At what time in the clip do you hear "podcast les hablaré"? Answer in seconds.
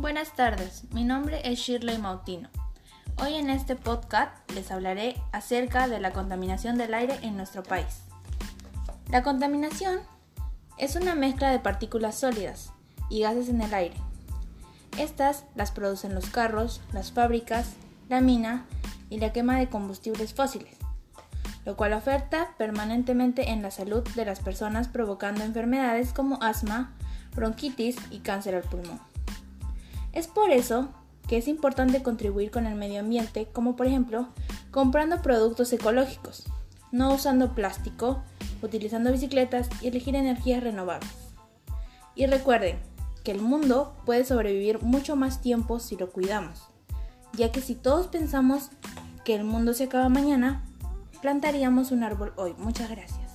3.76-5.20